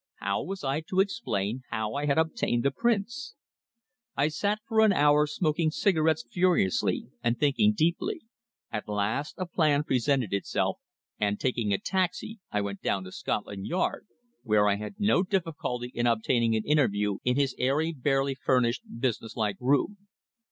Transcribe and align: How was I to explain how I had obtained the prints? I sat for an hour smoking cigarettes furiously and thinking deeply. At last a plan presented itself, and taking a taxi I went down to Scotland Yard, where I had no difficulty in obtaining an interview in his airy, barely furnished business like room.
How 0.15 0.41
was 0.41 0.63
I 0.63 0.81
to 0.89 0.99
explain 0.99 1.61
how 1.69 1.93
I 1.93 2.07
had 2.07 2.17
obtained 2.17 2.63
the 2.63 2.71
prints? 2.71 3.35
I 4.17 4.29
sat 4.29 4.57
for 4.67 4.79
an 4.81 4.91
hour 4.91 5.27
smoking 5.27 5.69
cigarettes 5.69 6.25
furiously 6.27 7.05
and 7.23 7.37
thinking 7.39 7.73
deeply. 7.73 8.21
At 8.71 8.89
last 8.89 9.35
a 9.37 9.45
plan 9.45 9.83
presented 9.83 10.33
itself, 10.33 10.79
and 11.19 11.39
taking 11.39 11.71
a 11.71 11.77
taxi 11.77 12.39
I 12.51 12.61
went 12.61 12.81
down 12.81 13.03
to 13.03 13.11
Scotland 13.11 13.67
Yard, 13.67 14.07
where 14.41 14.67
I 14.67 14.77
had 14.77 14.95
no 14.97 15.21
difficulty 15.21 15.91
in 15.93 16.07
obtaining 16.07 16.55
an 16.55 16.65
interview 16.65 17.19
in 17.23 17.35
his 17.35 17.53
airy, 17.59 17.93
barely 17.93 18.33
furnished 18.33 18.81
business 18.99 19.35
like 19.35 19.57
room. 19.59 20.07